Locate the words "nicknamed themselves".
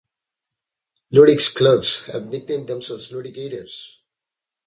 2.25-3.11